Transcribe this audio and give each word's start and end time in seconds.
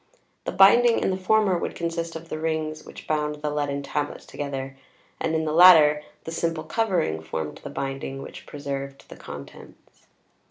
The 0.45 0.51
binding 0.51 0.97
in 0.97 1.11
the 1.11 1.15
former 1.15 1.59
would 1.59 1.75
consist 1.75 2.15
of 2.15 2.27
the 2.29 2.39
rings 2.39 2.83
which 2.85 3.05
bound 3.05 3.35
the 3.43 3.51
leaden 3.51 3.83
tablets 3.83 4.25
together, 4.25 4.75
and 5.19 5.35
in 5.35 5.45
the 5.45 5.53
latter, 5.53 6.01
the 6.23 6.31
simple 6.31 6.63
covering 6.63 7.21
formed 7.21 7.59
the 7.63 7.69
binding 7.69 8.23
which 8.23 8.47
preserved 8.47 9.07
the 9.09 9.15
contents. 9.15 10.07